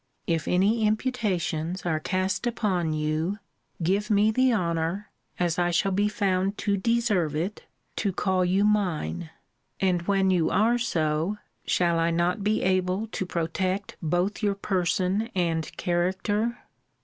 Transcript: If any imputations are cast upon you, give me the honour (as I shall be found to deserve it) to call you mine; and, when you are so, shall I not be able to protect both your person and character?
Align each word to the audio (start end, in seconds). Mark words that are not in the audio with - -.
If 0.25 0.47
any 0.47 0.81
imputations 0.87 1.85
are 1.85 1.99
cast 1.99 2.47
upon 2.47 2.91
you, 2.91 3.37
give 3.83 4.09
me 4.09 4.31
the 4.31 4.51
honour 4.51 5.11
(as 5.39 5.59
I 5.59 5.69
shall 5.69 5.91
be 5.91 6.07
found 6.07 6.57
to 6.57 6.75
deserve 6.75 7.35
it) 7.35 7.67
to 7.97 8.11
call 8.11 8.43
you 8.43 8.63
mine; 8.65 9.29
and, 9.79 10.01
when 10.07 10.31
you 10.31 10.49
are 10.49 10.79
so, 10.79 11.37
shall 11.67 11.99
I 11.99 12.09
not 12.09 12.43
be 12.43 12.63
able 12.63 13.09
to 13.09 13.27
protect 13.27 13.95
both 14.01 14.41
your 14.41 14.55
person 14.55 15.29
and 15.35 15.71
character? 15.77 16.57